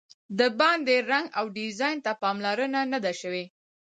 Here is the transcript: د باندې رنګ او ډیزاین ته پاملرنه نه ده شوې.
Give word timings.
د 0.39 0.41
باندې 0.59 0.95
رنګ 1.09 1.27
او 1.39 1.45
ډیزاین 1.57 1.97
ته 2.05 2.11
پاملرنه 2.21 2.81
نه 2.91 2.99
ده 3.05 3.11
شوې. 3.21 3.45